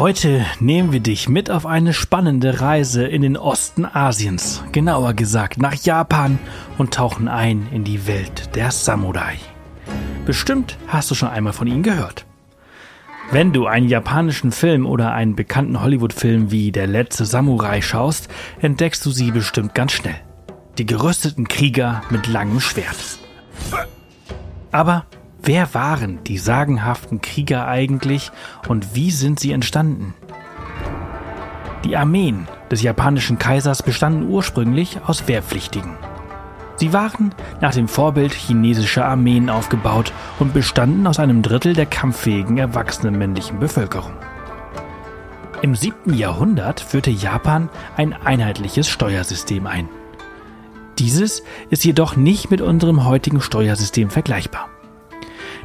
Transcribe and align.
Heute 0.00 0.46
nehmen 0.60 0.92
wir 0.92 1.00
dich 1.00 1.28
mit 1.28 1.50
auf 1.50 1.66
eine 1.66 1.92
spannende 1.92 2.62
Reise 2.62 3.06
in 3.06 3.20
den 3.20 3.36
Osten 3.36 3.84
Asiens, 3.84 4.64
genauer 4.72 5.12
gesagt 5.12 5.58
nach 5.58 5.74
Japan 5.74 6.38
und 6.78 6.94
tauchen 6.94 7.28
ein 7.28 7.68
in 7.70 7.84
die 7.84 8.06
Welt 8.06 8.56
der 8.56 8.70
Samurai. 8.70 9.36
Bestimmt 10.24 10.78
hast 10.88 11.10
du 11.10 11.14
schon 11.14 11.28
einmal 11.28 11.52
von 11.52 11.66
ihnen 11.66 11.82
gehört. 11.82 12.24
Wenn 13.30 13.52
du 13.52 13.66
einen 13.66 13.90
japanischen 13.90 14.52
Film 14.52 14.86
oder 14.86 15.12
einen 15.12 15.36
bekannten 15.36 15.82
Hollywood-Film 15.82 16.50
wie 16.50 16.72
Der 16.72 16.86
letzte 16.86 17.26
Samurai 17.26 17.82
schaust, 17.82 18.30
entdeckst 18.62 19.04
du 19.04 19.10
sie 19.10 19.32
bestimmt 19.32 19.74
ganz 19.74 19.92
schnell. 19.92 20.16
Die 20.78 20.86
gerüsteten 20.86 21.46
Krieger 21.46 22.00
mit 22.08 22.26
langem 22.26 22.60
Schwert. 22.60 23.18
Aber 24.72 25.04
wer 25.42 25.74
waren 25.74 26.22
die 26.24 26.38
sagenhaften 26.38 27.20
Krieger 27.20 27.66
eigentlich 27.66 28.30
und 28.68 28.94
wie 28.94 29.10
sind 29.10 29.40
sie 29.40 29.52
entstanden? 29.52 30.14
Die 31.84 31.96
Armeen 31.96 32.46
des 32.70 32.82
japanischen 32.82 33.38
Kaisers 33.38 33.82
bestanden 33.82 34.28
ursprünglich 34.28 34.98
aus 35.06 35.26
Wehrpflichtigen. 35.28 35.96
Sie 36.76 36.92
waren 36.92 37.34
nach 37.60 37.74
dem 37.74 37.88
Vorbild 37.88 38.32
chinesischer 38.32 39.04
Armeen 39.04 39.50
aufgebaut 39.50 40.12
und 40.38 40.54
bestanden 40.54 41.06
aus 41.06 41.18
einem 41.18 41.42
Drittel 41.42 41.74
der 41.74 41.86
kampffähigen 41.86 42.58
erwachsenen 42.58 43.18
männlichen 43.18 43.58
Bevölkerung. 43.58 44.12
Im 45.62 45.74
siebten 45.74 46.14
Jahrhundert 46.14 46.80
führte 46.80 47.10
Japan 47.10 47.68
ein 47.96 48.14
einheitliches 48.14 48.88
Steuersystem 48.88 49.66
ein. 49.66 49.90
Dieses 50.98 51.42
ist 51.68 51.84
jedoch 51.84 52.16
nicht 52.16 52.50
mit 52.50 52.62
unserem 52.62 53.04
heutigen 53.04 53.42
Steuersystem 53.42 54.08
vergleichbar. 54.08 54.70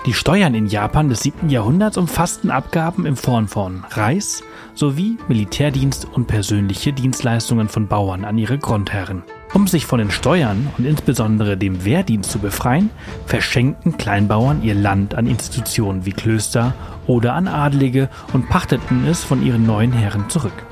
Die 0.06 0.14
Steuern 0.14 0.54
in 0.54 0.68
Japan 0.68 1.10
des 1.10 1.22
siebten 1.22 1.50
Jahrhunderts 1.50 1.98
umfassten 1.98 2.52
Abgaben 2.52 3.08
in 3.08 3.16
Form 3.16 3.48
von 3.48 3.84
Reis 3.90 4.44
sowie 4.76 5.18
Militärdienst 5.28 6.06
und 6.14 6.28
persönliche 6.28 6.94
Dienstleistungen 6.94 7.70
von 7.70 7.88
Bauern 7.88 8.24
an 8.24 8.38
ihre 8.38 8.60
Grundherren. 8.60 9.24
Um 9.56 9.66
sich 9.66 9.88
von 9.88 9.98
den 9.98 10.12
Steuern 10.12 10.68
und 10.78 10.86
insbesondere 10.86 11.58
dem 11.58 11.86
Wehrdienst 11.86 12.30
zu 12.30 12.38
befreien, 12.38 12.92
verschenkten 13.26 13.98
Kleinbauern 13.98 14.62
ihr 14.62 14.76
Land 14.76 15.16
an 15.16 15.26
Institutionen 15.26 16.06
wie 16.06 16.12
Klöster 16.12 16.76
oder 17.08 17.34
an 17.34 17.48
Adlige 17.48 18.10
und 18.32 18.48
pachteten 18.48 19.08
es 19.08 19.24
von 19.24 19.44
ihren 19.44 19.66
neuen 19.66 19.92
Herren 19.92 20.30
zurück. 20.30 20.66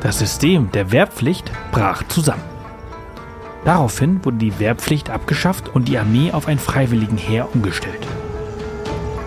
Das 0.00 0.20
System 0.20 0.70
der 0.70 0.92
Wehrpflicht 0.92 1.50
brach 1.72 2.04
zusammen. 2.06 2.44
Daraufhin 3.64 4.24
wurde 4.24 4.36
die 4.36 4.60
Wehrpflicht 4.60 5.10
abgeschafft 5.10 5.68
und 5.74 5.88
die 5.88 5.98
Armee 5.98 6.30
auf 6.30 6.46
ein 6.46 6.60
freiwilligen 6.60 7.18
Heer 7.18 7.52
umgestellt. 7.52 8.06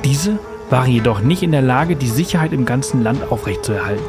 Diese 0.04 0.40
waren 0.72 0.90
jedoch 0.90 1.22
nicht 1.22 1.44
in 1.44 1.52
der 1.52 1.62
Lage, 1.62 1.96
die 1.96 2.10
Sicherheit 2.10 2.54
im 2.54 2.66
ganzen 2.66 3.04
Land 3.04 3.32
aufrechtzuerhalten. 3.32 4.04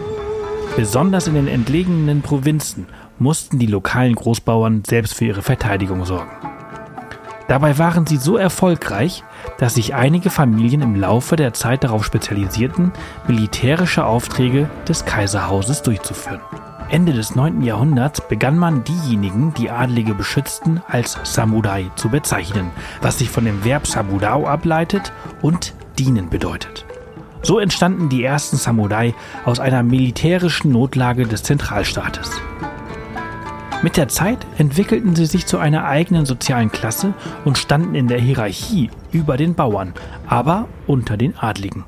Besonders 0.77 1.27
in 1.27 1.35
den 1.35 1.49
entlegenen 1.49 2.23
Provinzen 2.23 2.87
mussten 3.19 3.59
die 3.59 3.67
lokalen 3.67 4.15
Großbauern 4.15 4.85
selbst 4.87 5.15
für 5.15 5.27
ihre 5.27 5.43
Verteidigung 5.43 6.07
sorgen. 6.07 6.31
Dabei 7.47 7.77
waren 7.77 8.07
sie 8.07 8.17
so 8.17 8.39
erfolgreich, 8.39 9.23
dass 9.59 9.75
sich 9.75 9.95
einige 9.95 10.31
Familien 10.31 10.81
im 10.81 10.95
Laufe 10.95 11.37
der 11.37 11.53
Zeit 11.53 11.85
darauf 11.85 12.07
spezialisierten, 12.07 12.93
militärische 13.29 14.07
Aufträge 14.07 14.71
des 14.89 15.05
Kaiserhauses 15.05 15.83
durchzuführen. 15.83 16.41
Ende 16.89 17.13
des 17.13 17.35
9. 17.35 17.63
Jahrhunderts 17.63 18.27
begann 18.29 18.57
man 18.57 18.85
diejenigen, 18.85 19.53
die 19.55 19.71
Adlige 19.71 20.15
beschützten, 20.15 20.83
als 20.87 21.19
Samurai 21.25 21.91
zu 21.97 22.09
bezeichnen, 22.09 22.71
was 23.01 23.19
sich 23.19 23.31
von 23.31 23.45
dem 23.45 23.65
Verb 23.65 23.87
Samudao 23.87 24.47
ableitet 24.47 25.13
und 25.41 25.75
dienen 26.03 26.31
bedeutet. 26.31 26.85
So 27.43 27.59
entstanden 27.59 28.09
die 28.09 28.25
ersten 28.25 28.57
Samurai 28.57 29.15
aus 29.45 29.61
einer 29.61 29.83
militärischen 29.83 30.73
Notlage 30.73 31.27
des 31.27 31.43
Zentralstaates. 31.43 32.31
Mit 33.83 33.97
der 33.97 34.07
Zeit 34.07 34.39
entwickelten 34.59 35.17
sie 35.17 35.27
sich 35.27 35.47
zu 35.47 35.59
einer 35.59 35.85
eigenen 35.85 36.25
sozialen 36.25 36.71
Klasse 36.71 37.15
und 37.45 37.59
standen 37.59 37.97
in 37.97 38.07
der 38.07 38.21
Hierarchie 38.21 38.91
über 39.11 39.37
den 39.37 39.55
Bauern, 39.55 39.93
aber 40.29 40.69
unter 40.87 41.17
den 41.17 41.37
Adligen. 41.37 41.85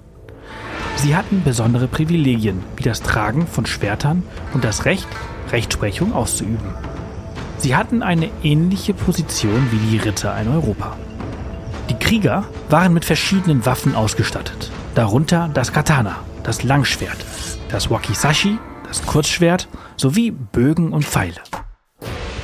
Sie 0.97 1.15
hatten 1.15 1.43
besondere 1.45 1.87
Privilegien, 1.87 2.63
wie 2.77 2.83
das 2.83 3.03
Tragen 3.03 3.47
von 3.47 3.67
Schwertern 3.67 4.25
und 4.55 4.65
das 4.65 4.85
Recht, 4.85 5.09
Rechtsprechung 5.53 6.13
auszuüben. 6.13 6.75
Sie 7.59 7.77
hatten 7.77 8.03
eine 8.03 8.29
ähnliche 8.43 8.93
Position 8.93 9.69
wie 9.71 9.79
die 9.91 9.99
Ritter 9.99 10.37
in 10.41 10.49
Europa. 10.49 10.97
Krieger 12.05 12.45
waren 12.69 12.93
mit 12.93 13.07
verschiedenen 13.07 13.65
Waffen 13.65 13.95
ausgestattet, 13.95 14.71
darunter 14.95 15.49
das 15.55 15.73
Katana, 15.73 16.17
das 16.43 16.63
Langschwert, 16.63 17.17
das 17.71 17.89
Wakizashi, 17.91 18.59
das 18.87 19.07
Kurzschwert 19.07 19.69
sowie 19.97 20.31
Bögen 20.31 20.93
und 20.93 21.07
Pfeile. 21.07 21.41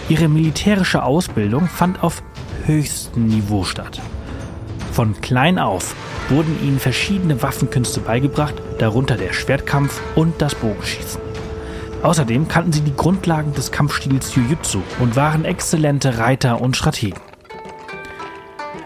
Ihre 0.09 0.29
militärische 0.29 1.03
Ausbildung 1.03 1.69
fand 1.69 2.03
auf 2.03 2.23
höchstem 2.65 3.27
Niveau 3.27 3.65
statt. 3.65 4.01
Von 4.93 5.21
klein 5.21 5.59
auf 5.59 5.95
wurden 6.31 6.59
ihnen 6.65 6.81
verschiedene 6.81 7.43
Waffenkünste 7.43 8.01
beigebracht, 8.01 8.55
darunter 8.79 9.19
der 9.19 9.35
Schwertkampf 9.35 10.01
und 10.15 10.41
das 10.41 10.55
Bogenschießen. 10.55 11.21
Außerdem 12.03 12.49
kannten 12.49 12.73
sie 12.73 12.81
die 12.81 12.97
Grundlagen 12.97 13.53
des 13.53 13.71
Kampfstils 13.71 14.35
Jujutsu 14.35 14.81
und 15.01 15.17
waren 15.17 15.45
exzellente 15.45 16.17
Reiter 16.17 16.63
und 16.63 16.79
Strategen. 16.79 17.21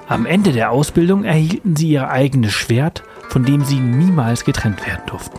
Am 0.07 0.27
Ende 0.27 0.53
der 0.53 0.71
Ausbildung 0.71 1.25
erhielten 1.25 1.77
sie 1.77 1.89
ihr 1.89 2.11
eigenes 2.11 2.53
Schwert, 2.53 3.03
von 3.31 3.45
dem 3.45 3.65
sie 3.65 3.81
niemals 3.81 4.45
getrennt 4.45 4.87
werden 4.87 5.03
durften. 5.07 5.39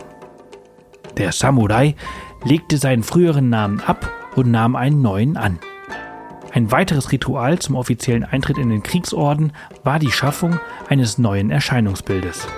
Der 1.16 1.30
Samurai 1.30 1.94
legte 2.44 2.76
seinen 2.76 3.04
früheren 3.04 3.48
Namen 3.48 3.80
ab 3.80 4.10
und 4.34 4.50
nahm 4.50 4.74
einen 4.74 5.02
neuen 5.02 5.36
an. 5.36 5.60
Ein 6.52 6.72
weiteres 6.72 7.12
Ritual 7.12 7.58
zum 7.60 7.76
offiziellen 7.76 8.24
Eintritt 8.24 8.58
in 8.58 8.70
den 8.70 8.82
Kriegsorden 8.82 9.52
war 9.84 9.98
die 9.98 10.10
Schaffung 10.10 10.58
eines 10.88 11.16
neuen 11.16 11.50
Erscheinungsbildes. 11.50 12.48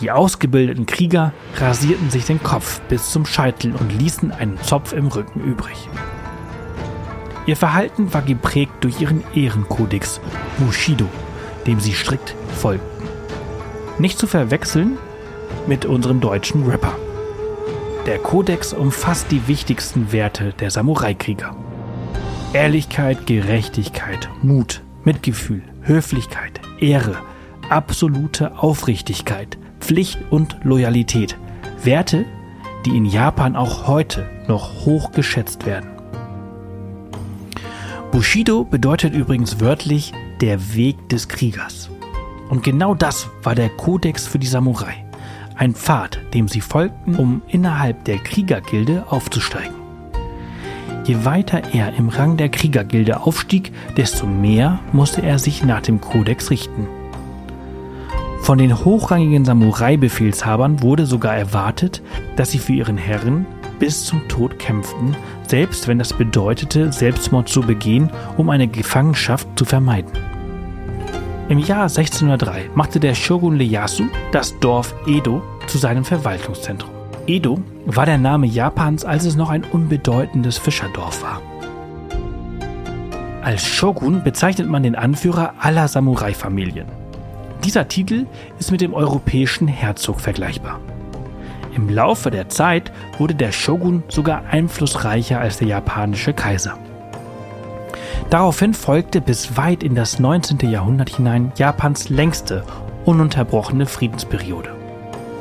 Die 0.00 0.10
ausgebildeten 0.10 0.86
Krieger 0.86 1.32
rasierten 1.56 2.10
sich 2.10 2.26
den 2.26 2.42
Kopf 2.42 2.80
bis 2.88 3.10
zum 3.10 3.24
Scheitel 3.24 3.72
und 3.74 3.98
ließen 3.98 4.32
einen 4.32 4.60
Zopf 4.60 4.92
im 4.92 5.06
Rücken 5.06 5.40
übrig. 5.40 5.88
Ihr 7.46 7.56
Verhalten 7.56 8.12
war 8.12 8.22
geprägt 8.22 8.72
durch 8.80 9.00
ihren 9.00 9.22
Ehrenkodex 9.34 10.20
Bushido, 10.58 11.08
dem 11.66 11.80
sie 11.80 11.94
strikt 11.94 12.34
folgten. 12.54 13.08
Nicht 13.98 14.18
zu 14.18 14.26
verwechseln 14.26 14.98
mit 15.66 15.84
unserem 15.84 16.20
deutschen 16.20 16.66
Rapper. 16.68 16.96
Der 18.06 18.18
Kodex 18.18 18.72
umfasst 18.72 19.30
die 19.30 19.48
wichtigsten 19.48 20.12
Werte 20.12 20.52
der 20.60 20.70
Samurai-Krieger. 20.70 21.56
Ehrlichkeit, 22.52 23.26
Gerechtigkeit, 23.26 24.28
Mut, 24.42 24.82
Mitgefühl, 25.04 25.62
Höflichkeit, 25.82 26.60
Ehre, 26.78 27.16
absolute 27.70 28.58
Aufrichtigkeit, 28.58 29.58
Pflicht 29.80 30.18
und 30.30 30.56
Loyalität. 30.64 31.36
Werte, 31.82 32.24
die 32.84 32.96
in 32.96 33.06
Japan 33.06 33.56
auch 33.56 33.86
heute 33.86 34.28
noch 34.48 34.84
hoch 34.84 35.12
geschätzt 35.12 35.66
werden. 35.66 35.90
Bushido 38.12 38.64
bedeutet 38.64 39.14
übrigens 39.14 39.60
wörtlich 39.60 40.12
der 40.44 40.74
Weg 40.74 41.08
des 41.08 41.26
Kriegers. 41.26 41.88
Und 42.50 42.62
genau 42.62 42.94
das 42.94 43.30
war 43.42 43.54
der 43.54 43.70
Kodex 43.70 44.26
für 44.26 44.38
die 44.38 44.46
Samurai. 44.46 45.02
Ein 45.56 45.74
Pfad, 45.74 46.18
dem 46.34 46.48
sie 46.48 46.60
folgten, 46.60 47.16
um 47.16 47.40
innerhalb 47.48 48.04
der 48.04 48.18
Kriegergilde 48.18 49.06
aufzusteigen. 49.08 49.74
Je 51.04 51.24
weiter 51.24 51.62
er 51.72 51.94
im 51.94 52.10
Rang 52.10 52.36
der 52.36 52.50
Kriegergilde 52.50 53.22
aufstieg, 53.22 53.72
desto 53.96 54.26
mehr 54.26 54.80
musste 54.92 55.22
er 55.22 55.38
sich 55.38 55.64
nach 55.64 55.80
dem 55.80 56.02
Kodex 56.02 56.50
richten. 56.50 56.88
Von 58.42 58.58
den 58.58 58.84
hochrangigen 58.84 59.46
Samurai-Befehlshabern 59.46 60.82
wurde 60.82 61.06
sogar 61.06 61.34
erwartet, 61.34 62.02
dass 62.36 62.50
sie 62.50 62.58
für 62.58 62.74
ihren 62.74 62.98
Herren 62.98 63.46
bis 63.78 64.04
zum 64.04 64.28
Tod 64.28 64.58
kämpften, 64.58 65.16
selbst 65.46 65.88
wenn 65.88 65.98
das 65.98 66.12
bedeutete, 66.12 66.92
Selbstmord 66.92 67.48
zu 67.48 67.62
begehen, 67.62 68.10
um 68.36 68.50
eine 68.50 68.68
Gefangenschaft 68.68 69.48
zu 69.56 69.64
vermeiden. 69.64 70.33
Im 71.50 71.58
Jahr 71.58 71.82
1603 71.82 72.70
machte 72.74 72.98
der 72.98 73.14
Shogun 73.14 73.60
Ieyasu 73.60 74.04
das 74.32 74.58
Dorf 74.60 74.94
Edo 75.06 75.42
zu 75.66 75.76
seinem 75.76 76.02
Verwaltungszentrum. 76.02 76.88
Edo 77.26 77.58
war 77.84 78.06
der 78.06 78.16
Name 78.16 78.46
Japans, 78.46 79.04
als 79.04 79.26
es 79.26 79.36
noch 79.36 79.50
ein 79.50 79.62
unbedeutendes 79.62 80.56
Fischerdorf 80.56 81.22
war. 81.22 81.42
Als 83.42 83.66
Shogun 83.66 84.22
bezeichnet 84.22 84.70
man 84.70 84.84
den 84.84 84.94
Anführer 84.94 85.52
aller 85.60 85.86
Samurai-Familien. 85.86 86.86
Dieser 87.62 87.88
Titel 87.88 88.24
ist 88.58 88.70
mit 88.70 88.80
dem 88.80 88.94
europäischen 88.94 89.68
Herzog 89.68 90.22
vergleichbar. 90.22 90.80
Im 91.76 91.90
Laufe 91.90 92.30
der 92.30 92.48
Zeit 92.48 92.90
wurde 93.18 93.34
der 93.34 93.52
Shogun 93.52 94.02
sogar 94.08 94.44
einflussreicher 94.46 95.40
als 95.40 95.58
der 95.58 95.68
japanische 95.68 96.32
Kaiser. 96.32 96.78
Daraufhin 98.30 98.74
folgte 98.74 99.20
bis 99.20 99.56
weit 99.56 99.82
in 99.82 99.94
das 99.94 100.18
19. 100.18 100.58
Jahrhundert 100.70 101.10
hinein 101.10 101.52
Japans 101.56 102.08
längste 102.08 102.64
ununterbrochene 103.04 103.86
Friedensperiode. 103.86 104.70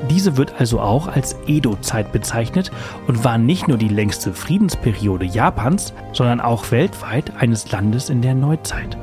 Diese 0.10 0.36
wird 0.36 0.60
also 0.60 0.82
auch 0.82 1.08
als 1.08 1.36
Edo-Zeit 1.48 2.12
bezeichnet 2.12 2.72
und 3.08 3.24
war 3.24 3.38
nicht 3.38 3.68
nur 3.68 3.78
die 3.78 3.88
längste 3.88 4.34
Friedensperiode 4.34 5.26
Japans, 5.26 5.94
sondern 6.12 6.42
auch 6.42 6.72
weltweit 6.72 7.32
eines 7.38 7.72
Landes 7.72 8.10
in 8.10 8.22
der 8.22 8.36
Neuzeit. 8.36 8.98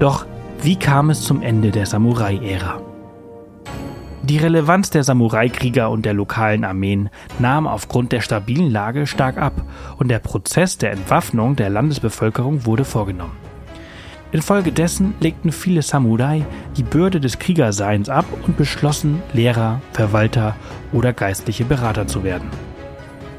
Doch 0.00 0.26
wie 0.60 0.76
kam 0.76 1.10
es 1.10 1.22
zum 1.22 1.42
Ende 1.42 1.70
der 1.70 1.86
Samurai-Ära? 1.86 2.91
Die 4.24 4.38
Relevanz 4.38 4.90
der 4.90 5.02
Samurai-Krieger 5.02 5.90
und 5.90 6.06
der 6.06 6.14
lokalen 6.14 6.64
Armeen 6.64 7.10
nahm 7.40 7.66
aufgrund 7.66 8.12
der 8.12 8.20
stabilen 8.20 8.70
Lage 8.70 9.08
stark 9.08 9.36
ab 9.36 9.64
und 9.98 10.08
der 10.08 10.20
Prozess 10.20 10.78
der 10.78 10.92
Entwaffnung 10.92 11.56
der 11.56 11.70
Landesbevölkerung 11.70 12.64
wurde 12.64 12.84
vorgenommen. 12.84 13.36
Infolgedessen 14.30 15.14
legten 15.18 15.50
viele 15.50 15.82
Samurai 15.82 16.44
die 16.76 16.84
Bürde 16.84 17.18
des 17.18 17.40
Kriegerseins 17.40 18.08
ab 18.08 18.24
und 18.46 18.56
beschlossen, 18.56 19.20
Lehrer, 19.32 19.82
Verwalter 19.92 20.54
oder 20.92 21.12
geistliche 21.12 21.64
Berater 21.64 22.06
zu 22.06 22.22
werden. 22.22 22.48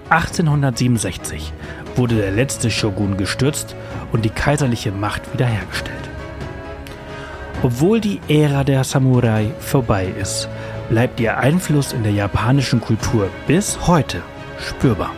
1867 0.10 1.54
wurde 1.96 2.16
der 2.16 2.32
letzte 2.32 2.70
Shogun 2.70 3.16
gestürzt 3.16 3.76
und 4.12 4.26
die 4.26 4.30
kaiserliche 4.30 4.92
Macht 4.92 5.32
wiederhergestellt. 5.34 6.13
Obwohl 7.64 8.02
die 8.02 8.20
Ära 8.28 8.66
der 8.66 8.84
Samurai 8.84 9.50
vorbei 9.60 10.14
ist, 10.20 10.50
bleibt 10.90 11.22
ihr 11.22 11.38
Einfluss 11.38 11.94
in 11.94 12.04
der 12.04 12.12
japanischen 12.12 12.82
Kultur 12.82 13.30
bis 13.48 13.88
heute 13.88 14.22
spürbar. 14.60 15.12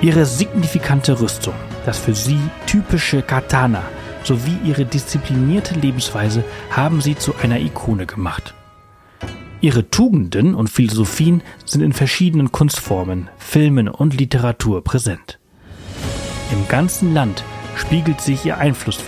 Ihre 0.00 0.24
signifikante 0.24 1.20
Rüstung, 1.20 1.54
das 1.84 1.98
für 1.98 2.14
sie 2.14 2.38
typische 2.66 3.22
Katana 3.22 3.82
sowie 4.22 4.56
ihre 4.64 4.84
disziplinierte 4.84 5.74
Lebensweise 5.74 6.44
haben 6.70 7.00
sie 7.00 7.16
zu 7.16 7.34
einer 7.42 7.58
Ikone 7.58 8.06
gemacht. 8.06 8.54
Ihre 9.60 9.90
Tugenden 9.90 10.54
und 10.54 10.70
Philosophien 10.70 11.42
sind 11.64 11.82
in 11.82 11.92
verschiedenen 11.92 12.52
Kunstformen, 12.52 13.28
Filmen 13.36 13.88
und 13.88 14.16
Literatur 14.16 14.84
präsent. 14.84 15.40
Im 16.52 16.68
ganzen 16.68 17.12
Land 17.14 17.42
spiegelt 17.76 18.20
sich 18.20 18.44
ihr 18.44 18.58
Einfluss. 18.58 19.00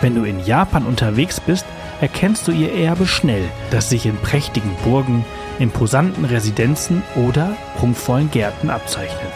Wenn 0.00 0.14
du 0.14 0.24
in 0.24 0.44
Japan 0.44 0.84
unterwegs 0.84 1.40
bist, 1.40 1.64
erkennst 2.00 2.46
du 2.46 2.52
ihr 2.52 2.72
Erbe 2.74 3.06
schnell, 3.06 3.48
das 3.70 3.88
sich 3.88 4.04
in 4.04 4.16
prächtigen 4.16 4.70
Burgen, 4.84 5.24
imposanten 5.58 6.24
Residenzen 6.24 7.02
oder 7.14 7.56
prunkvollen 7.76 8.30
Gärten 8.30 8.68
abzeichnet. 8.68 9.32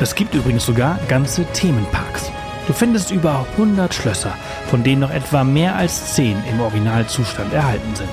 Es 0.00 0.14
gibt 0.14 0.34
übrigens 0.34 0.64
sogar 0.64 0.98
ganze 1.08 1.44
Themenparks. 1.52 2.30
Du 2.66 2.72
findest 2.72 3.10
über 3.10 3.46
100 3.52 3.94
Schlösser, 3.94 4.34
von 4.68 4.82
denen 4.82 5.00
noch 5.00 5.10
etwa 5.10 5.42
mehr 5.44 5.76
als 5.76 6.14
10 6.14 6.36
im 6.50 6.60
Originalzustand 6.60 7.52
erhalten 7.52 7.94
sind. 7.94 8.10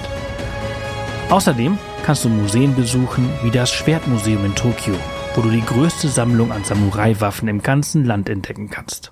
Außerdem 1.29 1.77
kannst 2.03 2.23
du 2.23 2.29
Museen 2.29 2.75
besuchen 2.75 3.29
wie 3.43 3.51
das 3.51 3.71
Schwertmuseum 3.71 4.45
in 4.45 4.55
Tokio, 4.55 4.93
wo 5.35 5.41
du 5.41 5.49
die 5.49 5.65
größte 5.65 6.07
Sammlung 6.07 6.51
an 6.51 6.63
Samurai-Waffen 6.63 7.47
im 7.47 7.61
ganzen 7.61 8.05
Land 8.05 8.29
entdecken 8.29 8.69
kannst. 8.69 9.11